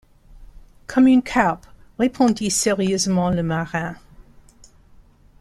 Comme 0.87 1.05
une 1.05 1.21
carpe,» 1.21 1.67
répondit 1.99 2.49
sérieusement 2.49 3.29
le 3.29 3.43
marin. 3.43 3.95